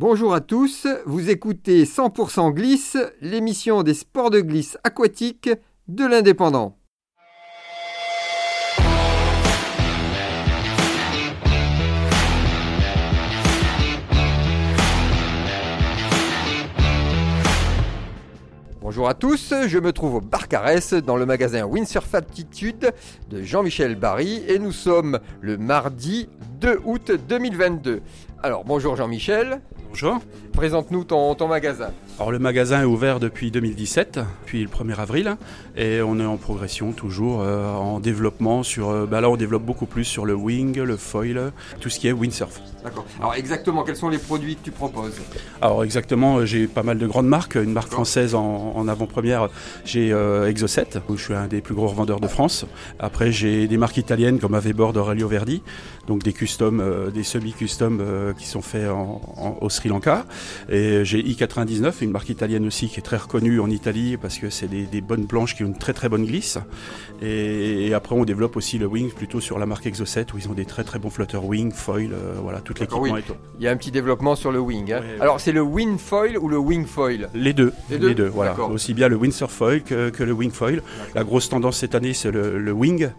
Bonjour 0.00 0.32
à 0.32 0.40
tous, 0.40 0.86
vous 1.06 1.28
écoutez 1.28 1.82
100% 1.82 2.52
Glisse, 2.52 2.96
l'émission 3.20 3.82
des 3.82 3.94
sports 3.94 4.30
de 4.30 4.40
glisse 4.40 4.78
aquatique 4.84 5.50
de 5.88 6.06
l'Indépendant. 6.06 6.78
Bonjour 18.80 19.08
à 19.08 19.14
tous, 19.14 19.52
je 19.66 19.78
me 19.80 19.92
trouve 19.92 20.14
au 20.14 20.20
Barcarès 20.20 20.94
dans 20.94 21.16
le 21.16 21.26
magasin 21.26 21.66
Windsurf 21.66 22.14
Attitude 22.14 22.92
de 23.30 23.42
Jean-Michel 23.42 23.96
Barry 23.96 24.44
et 24.46 24.60
nous 24.60 24.70
sommes 24.70 25.18
le 25.40 25.58
mardi 25.58 26.28
2 26.60 26.80
août 26.84 27.12
2022. 27.28 28.02
Alors 28.42 28.64
bonjour 28.64 28.96
Jean-Michel. 28.96 29.60
Bonjour. 29.88 30.18
Présente-nous 30.52 31.04
ton, 31.04 31.34
ton 31.34 31.46
magasin. 31.46 31.92
Alors 32.18 32.32
le 32.32 32.40
magasin 32.40 32.82
est 32.82 32.84
ouvert 32.84 33.20
depuis 33.20 33.52
2017, 33.52 34.18
puis 34.44 34.60
le 34.64 34.68
1er 34.68 34.96
avril, 34.98 35.36
et 35.76 36.00
on 36.02 36.18
est 36.18 36.24
en 36.24 36.36
progression 36.36 36.90
toujours, 36.90 37.42
euh, 37.42 37.72
en 37.72 38.00
développement 38.00 38.64
sur... 38.64 38.88
euh, 38.90 39.06
bah 39.06 39.20
là 39.20 39.30
on 39.30 39.36
développe 39.36 39.62
beaucoup 39.62 39.86
plus 39.86 40.02
sur 40.04 40.26
le 40.26 40.34
wing, 40.34 40.76
le 40.80 40.96
foil, 40.96 41.52
tout 41.80 41.88
ce 41.88 42.00
qui 42.00 42.08
est 42.08 42.12
windsurf. 42.12 42.60
D'accord. 42.82 43.06
Alors 43.20 43.34
exactement, 43.34 43.84
quels 43.84 43.94
sont 43.94 44.08
les 44.08 44.18
produits 44.18 44.56
que 44.56 44.64
tu 44.64 44.72
proposes? 44.72 45.14
Alors 45.62 45.84
exactement, 45.84 46.38
euh, 46.38 46.44
j'ai 46.44 46.66
pas 46.66 46.82
mal 46.82 46.98
de 46.98 47.06
grandes 47.06 47.28
marques, 47.28 47.54
une 47.54 47.72
marque 47.72 47.90
française 47.92 48.34
en, 48.34 48.72
en 48.74 48.88
avant-première, 48.88 49.48
j'ai 49.84 50.12
euh, 50.12 50.48
Exocet, 50.48 50.88
où 51.08 51.16
je 51.16 51.22
suis 51.22 51.34
un 51.34 51.46
des 51.46 51.60
plus 51.60 51.76
gros 51.76 51.86
revendeurs 51.86 52.18
de 52.18 52.26
France. 52.28 52.66
Après 52.98 53.30
j'ai 53.30 53.68
des 53.68 53.76
marques 53.76 53.96
italiennes 53.96 54.40
comme 54.40 54.54
Avebord 54.54 54.92
d'Aurelio 54.92 55.28
Verdi, 55.28 55.62
donc 56.08 56.24
des 56.24 56.32
customs, 56.32 56.80
euh, 56.80 57.10
des 57.10 57.22
semi-customs 57.22 57.98
euh, 58.00 58.32
qui 58.32 58.46
sont 58.46 58.62
faits 58.62 58.88
en- 58.90 59.20
en- 59.36 59.58
au 59.60 59.68
Sri 59.68 59.88
Lanka. 59.88 60.24
Et 60.68 61.04
j'ai 61.04 61.22
I99, 61.22 62.02
une 62.08 62.12
marque 62.12 62.30
italienne 62.30 62.66
aussi 62.66 62.88
qui 62.88 62.98
est 62.98 63.02
très 63.02 63.18
reconnue 63.18 63.60
en 63.60 63.68
Italie 63.70 64.16
parce 64.16 64.38
que 64.38 64.48
c'est 64.50 64.66
des, 64.66 64.86
des 64.86 65.00
bonnes 65.00 65.26
planches 65.26 65.54
qui 65.54 65.62
ont 65.62 65.66
une 65.66 65.78
très 65.78 65.92
très 65.92 66.08
bonne 66.08 66.24
glisse. 66.24 66.58
Et, 67.20 67.86
et 67.88 67.94
après 67.94 68.14
on 68.14 68.24
développe 68.24 68.56
aussi 68.56 68.78
le 68.78 68.86
wing 68.86 69.10
plutôt 69.12 69.40
sur 69.40 69.58
la 69.58 69.66
marque 69.66 69.86
Exocet 69.86 70.26
où 70.34 70.38
ils 70.38 70.48
ont 70.48 70.54
des 70.54 70.64
très 70.64 70.84
très 70.84 70.98
bons 70.98 71.10
flotteurs 71.10 71.44
wing, 71.44 71.70
foil, 71.72 72.12
euh, 72.12 72.34
voilà, 72.42 72.60
tout 72.60 72.72
D'accord, 72.72 73.04
l'équipement 73.04 73.18
oui. 73.28 73.34
tout. 73.34 73.56
Il 73.58 73.64
y 73.64 73.68
a 73.68 73.70
un 73.70 73.76
petit 73.76 73.90
développement 73.90 74.34
sur 74.36 74.50
le 74.52 74.58
wing. 74.60 74.92
hein. 74.92 75.00
Ouais, 75.00 75.20
Alors 75.20 75.40
c'est 75.40 75.52
le 75.52 75.60
wing 75.62 75.98
foil 75.98 76.38
ou 76.38 76.48
le 76.48 76.58
wing 76.58 76.86
foil? 76.86 77.28
Les 77.34 77.52
deux, 77.52 77.72
Les 77.90 77.98
les 77.98 78.14
deux 78.14 78.28
voilà. 78.28 78.58
Aussi 78.58 78.94
bien 78.94 79.08
le 79.08 79.16
windsurf 79.16 79.52
foil 79.52 79.82
que, 79.82 80.08
que 80.10 80.24
le 80.24 80.32
wing 80.32 80.50
foil. 80.50 80.82
La 81.14 81.24
grosse 81.24 81.48
tendance 81.48 81.76
cette 81.78 81.94
année, 81.94 82.14
c'est 82.14 82.30
le, 82.30 82.58
le 82.58 82.72
wing, 82.72 83.10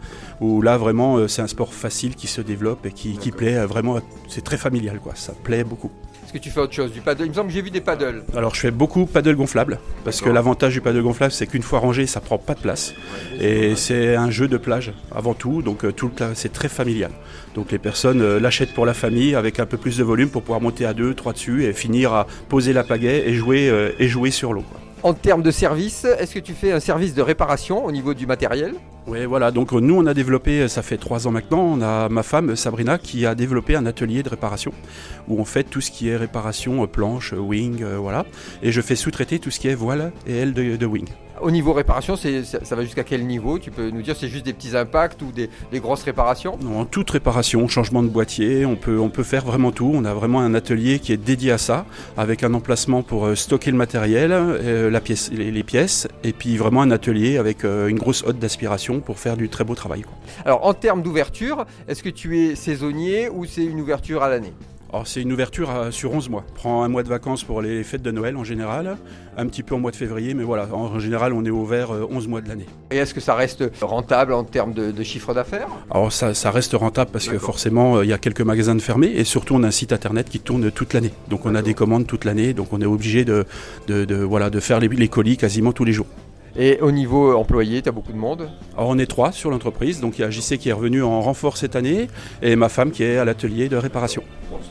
où 0.41 0.61
là 0.61 0.77
vraiment, 0.77 1.17
euh, 1.17 1.27
c'est 1.27 1.41
un 1.41 1.47
sport 1.47 1.73
facile 1.73 2.15
qui 2.15 2.27
se 2.27 2.41
développe 2.41 2.85
et 2.85 2.91
qui, 2.91 3.17
plaît 3.31 3.57
euh, 3.57 3.67
vraiment. 3.67 3.99
C'est 4.27 4.43
très 4.43 4.57
familial, 4.57 4.99
quoi. 4.99 5.13
Ça 5.15 5.33
plaît 5.33 5.63
beaucoup. 5.63 5.91
Est-ce 6.29 6.37
que 6.37 6.43
tu 6.43 6.51
fais 6.51 6.59
autre 6.59 6.75
chose 6.75 6.91
Du 6.91 7.01
paddle? 7.01 7.23
Il 7.25 7.29
me 7.29 7.33
semble 7.33 7.47
que 7.47 7.55
j'ai 7.55 7.63
vu 7.63 7.71
des 7.71 7.81
paddles. 7.81 8.21
Alors, 8.37 8.53
je 8.53 8.59
fais 8.59 8.69
beaucoup 8.69 9.07
paddle 9.07 9.35
gonflable, 9.35 9.79
parce 10.05 10.21
que 10.21 10.29
l'avantage 10.29 10.73
du 10.73 10.79
paddle 10.79 11.01
gonflable, 11.01 11.31
c'est 11.31 11.47
qu'une 11.47 11.63
fois 11.63 11.79
rangé, 11.79 12.05
ça 12.05 12.21
prend 12.21 12.37
pas 12.37 12.53
de 12.53 12.59
place. 12.59 12.93
Et 13.41 13.75
c'est 13.75 14.15
un 14.15 14.29
jeu 14.29 14.47
de 14.47 14.57
plage 14.57 14.93
avant 15.11 15.33
tout, 15.33 15.63
donc 15.63 15.83
euh, 15.83 15.91
tout 15.91 16.11
le 16.19 16.25
c'est 16.35 16.53
très 16.53 16.69
familial. 16.69 17.09
Donc 17.55 17.71
les 17.71 17.79
personnes 17.79 18.21
euh, 18.21 18.39
l'achètent 18.39 18.75
pour 18.75 18.85
la 18.85 18.93
famille 18.93 19.33
avec 19.33 19.59
un 19.59 19.65
peu 19.65 19.77
plus 19.77 19.97
de 19.97 20.03
volume 20.03 20.29
pour 20.29 20.43
pouvoir 20.43 20.61
monter 20.61 20.85
à 20.85 20.93
deux, 20.93 21.15
trois 21.15 21.33
dessus 21.33 21.65
et 21.65 21.73
finir 21.73 22.13
à 22.13 22.27
poser 22.47 22.73
la 22.73 22.83
pagaie 22.83 23.27
et 23.27 23.33
jouer 23.33 23.67
euh, 23.67 23.89
et 23.97 24.07
jouer 24.07 24.29
sur 24.29 24.53
l'eau. 24.53 24.63
En 25.01 25.13
termes 25.13 25.43
de 25.43 25.51
service, 25.51 26.03
est-ce 26.03 26.33
que 26.33 26.39
tu 26.39 26.53
fais 26.53 26.73
un 26.73 26.81
service 26.81 27.13
de 27.13 27.21
réparation 27.21 27.85
au 27.85 27.91
niveau 27.91 28.13
du 28.13 28.27
matériel? 28.27 28.73
Oui, 29.07 29.25
voilà. 29.25 29.49
Donc 29.49 29.71
euh, 29.71 29.79
nous, 29.79 29.95
on 29.95 30.05
a 30.05 30.13
développé, 30.13 30.61
euh, 30.61 30.67
ça 30.67 30.81
fait 30.81 30.97
trois 30.97 31.25
ans 31.25 31.31
maintenant, 31.31 31.61
on 31.61 31.81
a 31.81 32.09
ma 32.09 32.21
femme 32.21 32.57
Sabrina 32.57 32.97
qui 32.97 33.25
a 33.25 33.33
développé 33.33 33.77
un 33.77 33.85
atelier 33.85 34.23
de 34.23 34.29
réparation 34.29 34.73
où 35.29 35.39
on 35.39 35.45
fait 35.45 35.63
tout 35.63 35.79
ce 35.79 35.89
qui 35.89 36.09
est 36.09 36.17
réparation 36.17 36.83
euh, 36.83 36.87
planche, 36.87 37.33
euh, 37.33 37.37
wing, 37.37 37.81
euh, 37.81 37.97
voilà. 37.97 38.25
Et 38.61 38.73
je 38.73 38.81
fais 38.81 38.95
sous-traiter 38.95 39.39
tout 39.39 39.51
ce 39.51 39.59
qui 39.61 39.69
est 39.69 39.75
voile 39.75 40.11
et 40.27 40.35
aile 40.35 40.53
de 40.53 40.85
wing. 40.85 41.07
Au 41.41 41.51
niveau 41.51 41.73
réparation, 41.73 42.15
c'est- 42.15 42.43
ça, 42.43 42.59
ça 42.63 42.75
va 42.75 42.83
jusqu'à 42.83 43.03
quel 43.03 43.25
niveau? 43.25 43.59
Tu 43.59 43.71
peux 43.71 43.89
nous 43.89 44.01
dire 44.01 44.15
c'est 44.19 44.27
juste 44.27 44.45
des 44.45 44.53
petits 44.53 44.75
impacts 44.75 45.21
ou 45.21 45.31
des, 45.31 45.49
des 45.71 45.79
grosses 45.79 46.03
réparations? 46.03 46.57
En 46.75 46.85
toute 46.85 47.09
réparation, 47.11 47.67
changement 47.67 48.03
de 48.03 48.09
boîtier, 48.09 48.65
on 48.65 48.75
peut, 48.75 48.99
on 48.99 49.09
peut 49.09 49.23
faire 49.23 49.45
vraiment 49.45 49.71
tout. 49.71 49.89
On 49.93 50.03
a 50.05 50.13
vraiment 50.13 50.41
un 50.41 50.53
atelier 50.53 50.99
qui 50.99 51.13
est 51.13 51.17
dédié 51.17 51.51
à 51.51 51.57
ça, 51.57 51.85
avec 52.17 52.43
un 52.43 52.53
emplacement 52.53 53.03
pour 53.03 53.25
euh, 53.25 53.35
stocker 53.35 53.71
le 53.71 53.77
matériel, 53.77 54.31
euh, 54.33 54.89
la 54.89 54.99
pièce, 55.01 55.31
les, 55.31 55.51
les 55.51 55.63
pièces, 55.63 56.07
et 56.23 56.33
puis 56.33 56.57
vraiment 56.57 56.81
un 56.81 56.91
atelier 56.91 57.37
avec 57.37 57.63
euh, 57.63 57.87
une 57.87 57.97
grosse 57.99 58.23
hotte 58.23 58.39
d'aspiration 58.39 58.99
pour 58.99 59.17
faire 59.19 59.37
du 59.37 59.47
très 59.49 59.63
beau 59.63 59.75
travail. 59.75 60.01
quoi. 60.01 60.13
Alors 60.45 60.65
en 60.65 60.73
termes 60.73 61.01
d'ouverture, 61.01 61.65
est-ce 61.87 62.03
que 62.03 62.09
tu 62.09 62.37
es 62.39 62.55
saisonnier 62.55 63.29
ou 63.29 63.45
c'est 63.45 63.63
une 63.63 63.79
ouverture 63.79 64.23
à 64.23 64.29
l'année? 64.29 64.53
Alors 64.91 65.05
c'est 65.05 65.21
une 65.21 65.31
ouverture 65.31 65.69
à- 65.69 65.91
sur 65.91 66.11
11 66.13 66.29
mois. 66.29 66.43
Prends 66.55 66.81
un 66.83 66.87
mois 66.87 67.03
de 67.03 67.09
vacances 67.09 67.43
pour 67.43 67.61
les 67.61 67.83
fêtes 67.83 68.01
de 68.01 68.09
Noël 68.09 68.35
en 68.35 68.43
général, 68.43 68.97
un 69.37 69.45
petit 69.45 69.61
peu 69.61 69.75
en 69.75 69.79
mois 69.79 69.91
de 69.91 69.95
février, 69.95 70.33
mais 70.33 70.43
voilà, 70.43 70.67
en, 70.73 70.97
général 70.99 71.33
on 71.33 71.45
est 71.45 71.51
ouvert 71.51 71.91
euh, 71.93 72.07
11 72.09 72.27
mois 72.27 72.41
de 72.41 72.49
l'année. 72.49 72.65
Et 72.89 72.97
est-ce 72.97 73.13
que 73.13 73.19
ça 73.19 73.35
reste 73.35 73.63
rentable 73.81 74.33
en 74.33 74.43
termes 74.43 74.73
de, 74.73 74.89
de 74.89 75.03
chiffre 75.03 75.35
d'affaires? 75.35 75.67
Alors 75.91 76.11
ça, 76.11 76.33
ça 76.33 76.49
reste 76.49 76.73
rentable 76.73 77.11
parce 77.11 77.27
que 77.27 77.37
forcément 77.37 77.97
euh, 77.97 78.03
il 78.05 78.09
y 78.09 78.13
a 78.13 78.17
quelques 78.17 78.41
magasins 78.41 78.73
de 78.73 78.81
fermés 78.81 79.11
et 79.15 79.23
surtout 79.25 79.53
on 79.53 79.61
a 79.61 79.67
un 79.67 79.71
site 79.71 79.93
internet 79.93 80.27
qui 80.27 80.39
tourne 80.39 80.71
toute 80.71 80.93
l'année. 80.95 81.11
Donc 81.29 81.45
on 81.45 81.53
a 81.53 81.61
des 81.61 81.75
commandes 81.75 82.07
toute 82.07 82.25
l'année, 82.25 82.53
donc 82.53 82.73
on 82.73 82.81
est 82.81 82.85
obligé 82.87 83.25
de, 83.25 83.45
de, 83.87 84.05
de, 84.05 84.15
voilà, 84.15 84.49
de 84.49 84.59
faire 84.59 84.79
les, 84.79 84.87
les 84.87 85.07
colis 85.07 85.37
quasiment 85.37 85.71
tous 85.71 85.85
les 85.85 85.93
jours. 85.93 86.07
Et 86.57 86.79
au 86.81 86.89
niveau 86.91 87.37
employé, 87.37 87.79
tu 87.83 87.89
as 87.89 87.91
beaucoup 87.91 88.11
de 88.11 88.17
monde? 88.17 88.49
Alors 88.75 88.89
on 88.89 88.97
est 88.97 89.05
trois 89.05 89.31
sur 89.31 89.51
l'entreprise, 89.51 90.01
donc 90.01 90.17
il 90.17 90.21
y 90.21 90.25
a 90.25 90.31
JC 90.31 90.57
qui 90.57 90.69
est 90.69 90.73
revenu 90.73 91.03
en 91.03 91.21
renfort 91.21 91.57
cette 91.57 91.75
année 91.75 92.07
et 92.41 92.55
ma 92.55 92.69
femme 92.69 92.89
qui 92.89 93.03
est 93.03 93.17
à 93.17 93.23
l'atelier 93.23 93.69
de 93.69 93.77
réparation. 93.77 94.23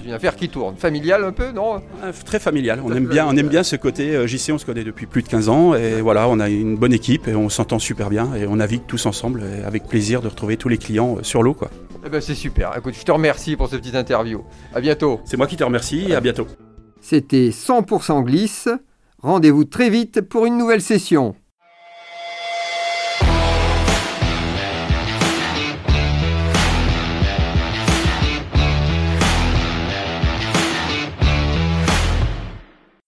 Une 0.09 0.15
affaire 0.15 0.37
qui 0.37 0.49
tourne. 0.49 0.75
Familiale 0.75 1.23
un 1.23 1.33
peu, 1.33 1.53
non 1.53 1.83
Ah, 2.03 2.13
Très 2.25 2.39
familial, 2.39 2.81
on 2.83 2.91
aime 2.95 3.05
bien, 3.05 3.27
on 3.29 3.37
aime 3.37 3.49
bien 3.49 3.63
ce 3.63 3.77
côté 3.77 4.17
euh, 4.17 4.27
JC, 4.27 4.53
on 4.55 4.57
se 4.57 4.65
connaît 4.65 4.83
depuis 4.83 5.05
plus 5.05 5.23
de 5.23 5.29
15 5.29 5.51
ans 5.51 5.75
et 5.75 6.01
voilà, 6.01 6.31
on 6.31 6.41
a 6.41 6.49
une 6.49 6.77
bonne 6.79 6.95
équipe 6.95 7.29
et 7.29 7.35
on 7.35 7.51
s'entend 7.51 7.79
super 7.79 8.09
bien 8.09 8.35
et 8.35 8.47
on 8.47 8.57
navigue 8.57 8.87
tous 8.87 9.05
ensemble 9.05 9.43
et 9.43 9.63
avec 9.65 9.87
plaisir 9.87 10.23
de 10.23 10.29
retrouver 10.29 10.57
tous 10.57 10.71
les 10.71 10.79
clients 10.79 11.19
euh, 11.19 11.23
sur 11.25 11.43
l'eau 11.43 11.53
quoi. 11.53 11.71
Eh 12.07 12.09
ben 12.09 12.23
c'est 12.23 12.35
super. 12.35 12.75
Écoute, 12.79 12.95
je 12.99 13.05
te 13.05 13.13
remercie 13.13 13.55
pour 13.55 13.69
cette 13.69 13.81
petite 13.81 13.97
interview. 13.97 14.45
À 14.75 14.81
bientôt. 14.81 15.21
C'est 15.27 15.37
moi 15.37 15.47
qui 15.47 15.57
te 15.57 15.65
remercie 15.65 16.07
et 16.09 16.15
à 16.15 16.23
bientôt. 16.23 16.47
C'était 17.03 17.51
100% 17.51 18.25
glisse. 18.25 18.71
Rendez-vous 19.23 19.67
très 19.67 19.91
vite 19.91 20.23
pour 20.23 20.47
une 20.47 20.57
nouvelle 20.57 20.81
session. 20.81 21.35